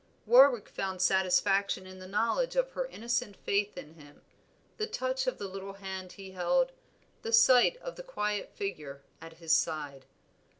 [0.25, 4.23] Warwick found satisfaction in the knowledge of her innocent faith in him,
[4.77, 6.71] the touch of the little hand he held,
[7.21, 10.07] the sight of the quiet figure at his side.